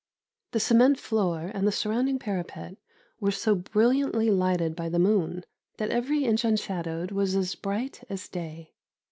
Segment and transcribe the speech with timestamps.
[0.53, 2.75] The cement floor and surrounding parapet
[3.19, 5.43] were so brilliantly lighted by the moon,
[5.77, 8.73] that every inch unshadowed was as bright as day.